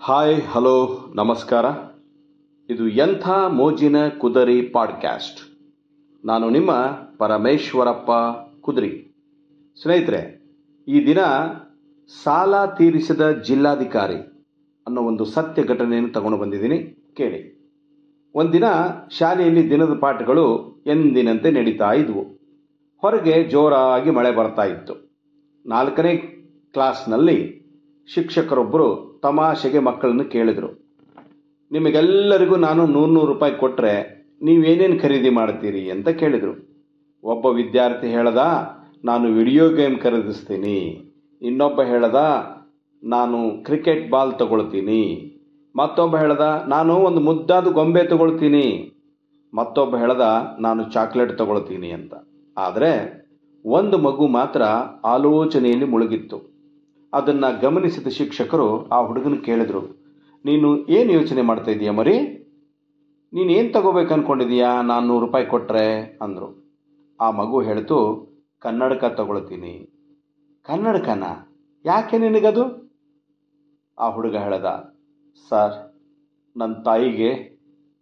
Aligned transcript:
Hi 0.00 0.42
hello 0.42 1.04
ನಮಸ್ಕಾರ. 1.14 1.64
ಇದು 2.70 2.88
ಎಂಥ 2.88 3.28
ಮೋಜಿನ 3.28 4.08
ಕುದರಿ 4.08 4.62
ಪಾಡ್ಕ್ಯಾಸ್ಟ್ 4.62 5.40
ನಾನು 6.24 6.50
ನಿಮ್ಮ 6.50 6.72
ಪರಮೇಶ್ವರಪ್ಪ 7.18 8.10
ಕುದರಿ. 8.60 9.16
ಸ್ನೇಹಿತರೆ, 9.82 10.20
ಈ 10.88 11.06
ದಿನ 11.06 11.18
ಸಾಲ 12.22 12.64
ತೀರಿಸಿದ 12.66 13.30
ಜಿಲ್ಲಾಧಿಕಾರಿ 13.30 14.16
ಅನ್ನೋ 14.86 15.02
ಒಂದು 15.02 15.24
ಸತ್ಯ 15.24 15.64
ಘಟನೆಯನ್ನು 15.64 16.12
ತಗೊಂಡು 16.12 16.38
ಬಂದಿದ್ದೀನಿ, 16.38 16.78
ಕೇಳಿ. 17.16 17.40
ಒಂದಿನ 18.34 18.64
ಶಾಲೆಯಲ್ಲಿ 19.10 19.70
ದಿನದ 19.70 19.98
ಪಾಠಗಳು 19.98 20.46
ಎಂದಿನಂತೆ 20.86 21.50
ನಡೀತಾ 21.50 21.92
ಇದ್ವು. 21.92 22.22
ಹೊರಗೆ 23.00 23.44
ಜೋರಾಗಿ 23.44 24.10
ಮಳೆ 24.10 24.32
ಬರ್ತಾ 24.32 24.64
ಇತ್ತು. 24.64 24.94
ನಾಲ್ಕನೇ 25.66 26.16
ಕ್ಲಾಸ್ನಲ್ಲಿ 26.72 27.55
ಶಿಕ್ಷಕರೊಬ್ಬರು 28.14 28.88
ತಮಾಷೆಗೆ 29.22 29.78
ಮಕ್ಕಳನ್ನು 29.78 30.24
ಕೇಳಿದರು. 30.24 30.68
ನಿಮಗೆಲ್ಲರಿಗೂ 31.70 32.56
ನಾನು 32.56 32.86
ನೂರು 32.86 33.12
ನೂರು 33.12 33.32
ರೂಪಾಯಿ 33.32 33.54
ಕೊಟ್ಟರೆ 33.54 33.94
ನೀವೇನೇನು 34.42 34.98
ಖರೀದಿ 35.02 35.30
ಮಾಡ್ತೀರಿ 35.30 35.90
ಅಂತ 35.90 36.08
ಕೇಳಿದರು. 36.08 36.54
ಒಬ್ಬ 37.24 37.46
ವಿದ್ಯಾರ್ಥಿ 37.46 38.08
ಹೇಳ್ದ, 38.08 38.42
ನಾನು 39.04 39.28
ವಿಡಿಯೋ 39.28 39.68
ಗೇಮ್ 39.68 39.96
ಖರೀದಿಸ್ತೀನಿ. 39.98 40.78
ಇನ್ನೊಬ್ಬ 41.42 41.82
ಹೇಳ್ದ, 41.82 42.14
ನಾನು 43.02 43.38
ಕ್ರಿಕೆಟ್ 43.64 44.10
ಬಾಲ್ 44.10 44.32
ತಗೊಳ್ತೀನಿ. 44.38 45.32
ಮತ್ತೊಬ್ಬ 45.76 46.16
ಹೇಳ್ದ, 46.16 46.40
ನಾನು 46.68 46.94
ಒಂದು 46.96 47.20
ಮುದ್ದಾದ 47.20 47.66
ಗೊಂಬೆ 47.68 48.02
ತಗೊಳ್ತೀನಿ. 48.02 48.66
ಮತ್ತೊಬ್ಬ 49.54 49.96
ಹೇಳ್ದ, 49.96 50.26
ನಾನು 50.60 50.84
ಚಾಕ್ಲೇಟ್ 50.92 51.38
ತಗೊಳ್ತೀನಿ 51.38 51.90
ಅಂತ. 51.90 52.14
ಆದರೆ 52.56 52.92
ಒಂದು 53.64 53.98
ಮಗು 53.98 54.26
ಮಾತ್ರ 54.26 54.62
ಆಲೋಚನೆಯಲ್ಲಿ 55.04 55.84
ಮುಳುಗಿತ್ತು. 55.84 56.55
ಅದನ್ನು 57.18 57.48
ಗಮನಿಸಿದ 57.64 58.08
ಶಿಕ್ಷಕರು 58.18 58.68
ಆ 58.94 58.98
ಹುಡುಗನ 59.08 59.36
ಕೇಳಿದರು, 59.46 59.82
ನೀನು 60.44 60.68
ಏನು 60.96 61.10
ಯೋಚನೆ 61.18 61.42
ಮಾಡ್ತಾ 61.48 61.70
ಇದೀಯ 61.74 61.92
ಮರಿ? 61.98 62.16
ನೀನು 63.32 63.50
ಏನು 63.58 63.70
ತಗೋಬೇಕು 63.76 64.12
ಅಂದ್ಕೊಂಡಿದೀಯಾ 64.16 64.70
ನಾನು 64.90 65.04
ನೂರು 65.10 65.22
ರೂಪಾಯಿ 65.24 65.46
ಕೊಟ್ಟರೆ 65.52 65.86
ಅಂದರು. 66.24 66.48
ಆ 67.20 67.26
ಮಗು 67.38 67.58
ಹೇಳ್ತು, 67.68 67.98
ಕನ್ನಡಕ 68.62 69.04
ತಗೊಳ್ತೀನಿ. 69.18 69.74
ಕನ್ನಡಕನ? 70.66 71.24
ಯಾಕೆ 71.84 72.18
ನಿನಗದು? 72.24 72.64
ಆ 73.98 74.06
ಹುಡುಗ 74.14 74.36
ಹೇಳ್ದ, 74.46 74.68
ಸರ್ 75.50 75.76
ನನ್ನ 76.56 76.74
ತಾಯಿಗೆ 76.88 77.30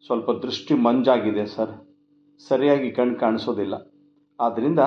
ಸ್ವಲ್ಪ 0.05 0.31
ದೃಷ್ಟಿ 0.45 0.75
ಮಂಜಾಗಿದೆ 0.87 1.45
ಸರ್. 1.55 1.75
ಸರಿಯಾಗಿ 2.41 2.89
ಕಣ್ಣು 2.97 3.17
ಕಾಣಿಸೋದಿಲ್ಲ. 3.23 3.75
ಆದ್ದರಿಂದ 4.39 4.83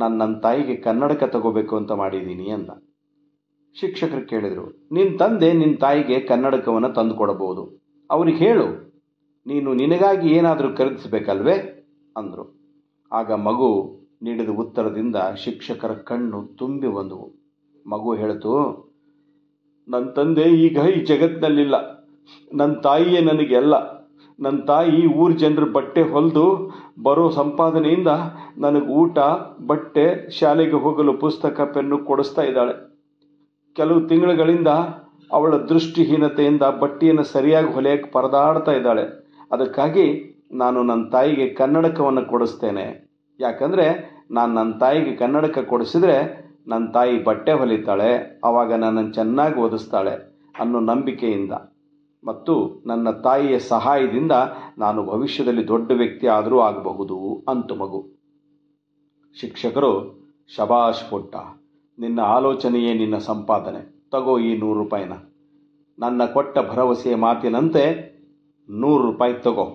ನಾನು 0.00 0.14
ನನ್ನ 0.20 0.34
ತಾಯಿಗೆ 0.44 0.74
ಕನ್ನಡಕ 0.86 1.24
ತಗೋಬೇಕು 1.34 1.74
ಅಂತ 1.80 1.92
ಮಾಡಿದ್ದೀನಿ 2.00 2.46
ಅಂದ. 2.56 2.70
ಶಿಕ್ಷಕರು 3.76 4.22
ಕೇಳಿದರು 4.30 4.64
ನಿನ್ನ 4.92 5.12
ತಂದೆ 5.16 5.48
ನಿನ್ನ 5.60 5.76
ತಾಯಿಗೆ 5.84 6.16
ಕನ್ನಡಕವನ್ನು 6.30 6.90
ತಂದು 6.98 7.14
ಕೊಡಬಹುದು 7.20 7.62
ಅವ್ರಿಗೆ 8.10 8.40
ಹೇಳು, 8.44 8.66
ನೀನು 9.46 9.68
ನಿನಗಾಗಿ 9.74 10.28
ಏನಾದರೂ 10.38 10.68
ಖರೀದಿಸಬೇಕಲ್ವೇ? 10.78 11.56
ಅಂದರು. 12.16 12.44
ಆಗ 13.12 13.32
ಮಗು 13.46 13.68
ನೀಡಿದ 14.22 14.50
ಉತ್ತರದಿಂದ 14.62 15.16
ಶಿಕ್ಷಕರ 15.44 15.92
ಕಣ್ಣು 16.10 16.38
ತುಂಬಿ 16.58 16.88
ಬಂದವು. 16.96 17.26
ಮಗು 17.86 18.10
ಹೇಳಿತು 18.14 18.52
ನನ್ನ 19.88 20.06
ತಂದೆ 20.18 20.44
ಈಗ 20.66 20.78
ಈ 20.96 21.00
ಜಗತ್ತಿನಲ್ಲಿಲ್ಲ 21.04 21.76
ನನ್ನ 22.52 22.72
ತಾಯಿಯೇ 22.86 23.20
ನನಗೆ 23.30 23.54
ಎಲ್ಲ 23.54 23.74
ನನ್ನ 24.38 24.58
ತಾಯಿ 24.68 25.00
ಊರ 25.22 25.30
ಜನರ 25.42 25.64
ಬಟ್ಟೆ 25.76 26.02
ಹೊಲಿದು 26.12 26.44
ಬರೋ 27.02 27.24
ಸಂಪಾದನೆಯಿಂದ 27.30 28.10
ನನಗೆ 28.64 28.88
ಊಟ, 29.00 29.18
ಬಟ್ಟೆ, 29.66 30.06
ಶಾಲೆಗೆ 30.38 30.78
ಹೋಗಲು 30.84 31.12
ಪುಸ್ತಕ, 31.24 31.60
ಪೆನ್ನು 31.74 31.98
ಕೊಡಿಸ್ತಾ 32.08 32.42
ಇದ್ದಾಳೆ. 32.42 32.74
ಕೆಲವು 33.76 34.08
ತಿಂಗಳುಗಳಿಂದ 34.08 34.68
ಅವಳ 35.32 35.56
ದೃಷ್ಟಿಹೀನತೆಯಿಂದ 35.56 36.62
ಬಟ್ಟೆಯನ್ನು 36.62 37.22
ಸರಿಯಾಗಿ 37.22 37.72
ಹೊಲೆಯಕ್ಕೆ 37.72 38.10
ಪರದಾಡ್ತಾ 38.10 38.72
ಇದ್ದಾಳೆ. 38.72 39.04
ಅದಕ್ಕಾಗಿ 39.52 40.06
ನಾನು 40.52 40.82
ನನ್ನ 40.82 41.08
ತಾಯಿಗೆ 41.08 41.48
ಕನ್ನಡಕವನ್ನು 41.54 42.24
ಕೊಡಿಸ್ತೇನೆ. 42.24 42.86
ಯಾಕಂದರೆ 43.40 43.86
ನಾನು 44.30 44.54
ನನ್ನ 44.54 44.72
ತಾಯಿಗೆ 44.72 45.16
ಕನ್ನಡಕ 45.16 45.58
ಕೊಡಿಸಿದ್ರೆ 45.58 46.16
ನನ್ನ 46.66 46.90
ತಾಯಿ 46.90 47.24
ಬಟ್ಟೆ 47.24 47.52
ಹೊಲಿತಾಳೆ 47.52 48.40
ಆವಾಗ 48.44 48.72
ನನ್ನನ್ನು 48.74 49.12
ಚೆನ್ನಾಗಿ 49.12 49.60
ಓದಿಸ್ತಾಳೆ 49.60 50.14
ಅನ್ನೋ 50.58 50.80
ನಂಬಿಕೆಯಿಂದ. 50.80 51.52
ಮತ್ತು 52.24 52.82
ನನ್ನ 52.86 53.10
ತಾಯಿಯ 53.10 53.58
ಸಹಾಯದಿಂದ 53.58 54.32
ನಾನು 54.78 55.06
ಭವಿಷ್ಯದಲ್ಲಿ 55.06 55.68
ದೊಡ್ಡ 55.68 55.90
ವ್ಯಕ್ತಿ 55.92 56.26
ಆದರೂ 56.26 56.60
ಆಗಬಹುದು, 56.60 57.44
ಅಂತ 57.48 57.72
ಮಗು. 57.72 58.00
ಶಿಕ್ಷಕರು 59.40 59.92
ಶಬಾಷ್ 60.56 61.10
ಪುಟ್ಟ. 61.10 61.36
ನಿನ್ನ 61.98 62.20
ಆಲೋಚನೆಯೇ 62.20 62.94
ನಿನ್ನ 62.94 63.16
ಸಂಪಾದನೆ. 63.18 63.80
ತಗೋ 64.10 64.38
ಈ 64.38 64.56
ನೂರು 64.58 64.78
ರೂಪಾಯಿನ. 64.78 65.12
ನನ್ನ 65.98 66.24
ಕೊಟ್ಟ 66.24 66.58
ಭರವಸೆಯ 66.58 67.14
ಮಾತಿನಂತೆ 67.14 67.84
ನೂರು 68.68 69.02
ರೂಪಾಯಿ 69.02 69.34
ತಗೋ. 69.34 69.66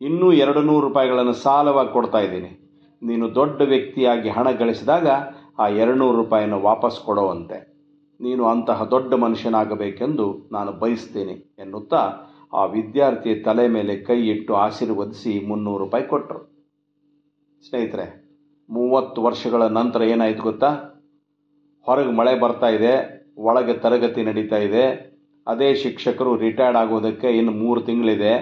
ಇನ್ನೂ 0.00 0.32
ಎರಡು 0.32 0.62
ನೂರು 0.62 0.88
ರೂಪಾಯಿಗಳನ್ನು 0.88 1.32
ಸಾಲವಾಗಿ 1.32 1.92
ಕೊಡ್ತಾ 1.92 2.18
ಇದ್ದೀನಿ. 2.18 2.50
ನೀನು 3.02 3.34
ದೊಡ್ಡ 3.34 3.60
ವ್ಯಕ್ತಿಯಾಗಿ 3.62 4.28
ಹಣ 4.28 4.50
ಗಳಿಸಿದಾಗ 4.50 5.06
ಆ 5.58 5.68
ಎರಡುನೂರು 5.68 6.16
ರೂಪಾಯಿಯನ್ನು 6.16 6.60
ವಾಪಸ್ 6.60 6.98
ಕೊಡುವಂತೆ. 7.00 7.58
ನೀನು 8.20 8.46
ಅಂತಹ 8.46 8.84
ದೊಡ್ಡ 8.84 9.14
ಮನುಷ್ಯನಾಗಬೇಕೆಂದು 9.14 10.48
ನಾನು 10.52 10.72
ಬಯಸ್ತೇನೆ 10.72 11.32
ಎನ್ನುತ್ತಾ 11.58 12.02
ಆ 12.54 12.64
ವಿದ್ಯಾರ್ಥಿ 12.64 13.34
ತಲೆ 13.34 13.68
ಮೇಲೆ 13.68 13.96
ಕೈ 13.96 14.18
ಇಟ್ಟು 14.28 14.54
ಆಶೀರ್ವದಿಸಿ 14.54 15.46
ಮುನ್ನೂರು 15.48 15.84
ರೂಪಾಯಿ 15.84 16.04
ಕೊಟ್ಟರು 16.04 16.40
ಸ್ನೇಹಿತರೆ, 17.68 18.06
ಮೂವತ್ತು 18.70 19.22
ವರ್ಷಗಳ 19.22 19.62
ನಂತರ 19.62 20.02
ಏನಾಯಿತು 20.02 20.42
ಗೊತ್ತಾ? 20.42 20.70
ಹೊರಗೆ 21.86 22.12
ಮಳೆ 22.12 22.40
ಬರ್ತಾ 22.40 22.68
ಇದೆ, 22.68 22.92
ಒಳಗೆ 23.38 23.74
ತರಗತಿ 23.74 24.22
ನಡೀತಾ 24.22 24.56
ಇದೆ. 24.56 24.84
ಅದೇ 25.46 25.74
ಶಿಕ್ಷಕರು 25.74 26.36
ರಿಟೈರ್ಡ್ 26.36 26.78
ಆಗೋದಕ್ಕೆ 26.78 27.28
ಇನ್ನು 27.30 27.52
ಮೂರು 27.52 27.80
ತಿಂಗಳಿದೆ 27.80 28.32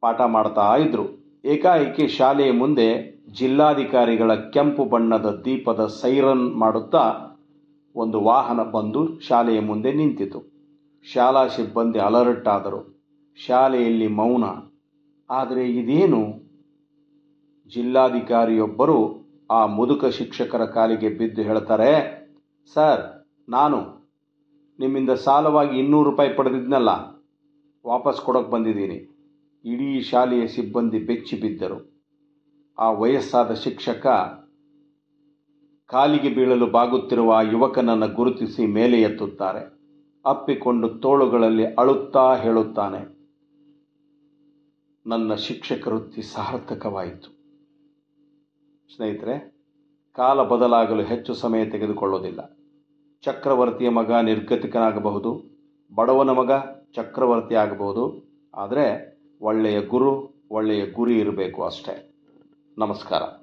ಪಾಠ 0.00 0.20
ಮಾಡ್ತಾ 0.20 0.76
ಇದ್ರು. 0.76 1.04
ಏಕಾಏಕಿ 1.44 2.08
ಶಾಲೆಯ 2.08 2.52
ಮುಂದೆ 2.52 2.86
ಜಿಲ್ಲಾಧಿಕಾರಿಗಳ 3.32 4.34
ಕೆಂಪು 4.34 4.84
ಬಣ್ಣದ 4.84 5.42
ದೀಪದ 5.44 5.86
ಸೈರನ್ 5.86 6.54
ಮಾಡುತ್ತಾ 6.54 7.02
ಒಂದು 7.96 8.20
ವಾಹನ 8.20 8.62
ಬಂದು 8.62 9.20
ಶಾಲೆಯ 9.20 9.60
ಮುಂದೆ 9.60 9.92
ನಿಂತಿತು. 9.92 10.40
ಶಾಲಾ 11.12 11.46
ಸಿಬ್ಬಂದಿ 11.46 11.98
ಅಲರ್ಟ್ 11.98 12.48
ಆದರು. 12.48 12.80
ಶಾಲೆಯಲ್ಲಿ 13.36 14.06
ಮೌನ. 14.06 14.44
ಆದರೆ 15.30 15.68
ಇದೇನು? 15.68 16.22
ಜಿಲ್ಲಾಧಿಕಾರಿಯೊಬ್ಬರು 17.74 19.21
ಆ 19.52 19.60
ಮುದುಕ 19.66 20.04
ಶಿಕ್ಷಕರ 20.18 20.64
ಕಾಲಿಗೆ 20.74 21.08
ಬಿದ್ದು 21.18 21.42
ಹೇಳ್ತಾರೆ, 21.42 21.90
ಸರ್, 22.74 23.02
ನಾನು 23.48 23.78
ನಿಮ್ಮಿಂದ 24.78 25.12
ಸಾಲವಾಗಿ 25.24 25.74
ಇನ್ನೂರು 25.78 26.06
ರೂಪಾಯಿ 26.10 26.30
ಪಡೆದಿದ್ನಲ್ಲ, 26.34 26.90
ವಾಪಸ್ 27.84 28.20
ಕೊಡೋಕೆ 28.20 28.50
ಬಂದಿದ್ದೀನಿ. 28.50 28.98
ಇಡೀ 29.64 29.88
ಶಾಲೆಯ 30.02 30.44
ಸಿಬ್ಬಂದಿ 30.46 31.00
ಬೆಚ್ಚಿ 31.08 31.36
ಬಿದ್ದರು. 31.40 31.78
ಆ 32.78 32.86
ವಯಸ್ಸಾದ 32.90 33.50
ಶಿಕ್ಷಕ 33.54 34.06
ಕಾಲಿಗೆ 35.90 36.30
ಬೀಳಲು 36.34 36.66
ಬಾಗುತ್ತಿರುವ 36.66 37.32
ಆ 37.32 37.42
ಯುವಕನನ್ನು 37.42 38.08
ಗುರುತಿಸಿ 38.14 38.62
ಮೇಲೆ 38.66 39.00
ಎತ್ತುತ್ತಾರೆ. 39.02 39.62
ಅಪ್ಪಿಕೊಂಡು 40.24 40.88
ತೋಳುಗಳಲ್ಲಿ 41.04 41.66
ಅಳುತ್ತಾ 41.74 42.24
ಹೇಳುತ್ತಾನೆ, 42.36 43.02
ನನ್ನ 45.06 45.34
ಶಿಕ್ಷಕ 45.46 45.86
ವೃತ್ತಿ 45.88 46.22
ಸಾರ್ಥಕವಾಯಿತು. 46.22 47.41
ಸ್ನೇಹಿತರೆ, 48.96 49.54
ಕಾಲ 50.12 50.42
ಬದಲಾಗಲು 50.42 51.02
ಹೆಚ್ಚು 51.02 51.34
ಸಮಯ 51.34 51.64
ತೆಗೆದುಕೊಳ್ಳೋದಿಲ್ಲ. 51.64 52.58
ಚಕ್ರವರ್ತಿಯ 53.22 53.88
ಮಗ 53.88 54.12
ನಿರ್ಗತಿಕನಾಗಬಹುದು, 54.12 55.42
ಬಡವನ 55.94 56.30
ಮಗ 56.30 56.50
ಚಕ್ರವರ್ತಿ 56.94 57.54
ಆಗಬಹುದು, 57.54 58.04
ಆದರೆ 58.54 59.18
ಒಳ್ಳೆಯ 59.42 59.80
ಗುರು, 59.80 60.44
ಒಳ್ಳೆಯ 60.50 60.86
ಗುರಿ 60.86 61.18
ಇರಬೇಕು 61.18 61.64
ಅಷ್ಟೇ. 61.64 62.14
ನಮಸ್ಕಾರ. 62.78 63.41